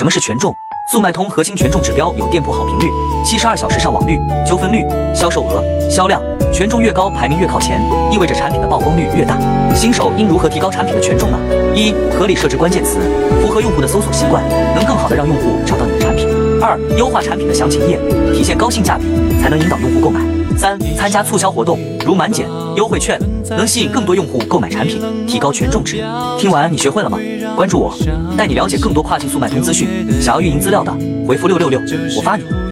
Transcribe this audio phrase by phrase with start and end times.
[0.00, 0.56] 什么是权重？
[0.90, 2.86] 速卖通核心权重指标有店铺好评率、
[3.22, 4.82] 七十二小时上网率、纠纷率、
[5.14, 6.22] 销售额、销量。
[6.50, 7.78] 权重越高，排名越靠前，
[8.10, 9.36] 意味着产品的曝光率越大。
[9.74, 11.38] 新手应如何提高产品的权重呢？
[11.76, 12.98] 一、合理设置关键词，
[13.42, 14.42] 符合用户的搜索习惯，
[14.74, 16.26] 能更好的让用户找到你的产品。
[16.62, 18.00] 二、优化产品的详情页，
[18.32, 19.04] 体现高性价比，
[19.38, 20.18] 才能引导用户购买。
[20.56, 23.18] 三、参加促销活动，如满减、优惠券，
[23.50, 26.04] 能吸引更多用户购买产品，提高权重值。
[26.38, 27.18] 听完你学会了吗？
[27.56, 27.94] 关注我，
[28.36, 29.88] 带你了解更多跨境速卖通资讯。
[30.20, 30.92] 想要运营资料的，
[31.26, 31.80] 回复六六六，
[32.16, 32.44] 我发你。